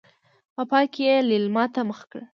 په 0.55 0.61
پای 0.71 0.85
کې 0.93 1.01
يې 1.09 1.17
ليلما 1.29 1.63
ته 1.73 1.81
مخ 1.89 1.99
کړ. 2.11 2.21